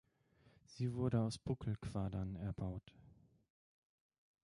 Sie 0.65 0.95
wurde 0.95 1.21
aus 1.21 1.37
Buckelquadern 1.37 2.35
erbaut. 2.37 2.91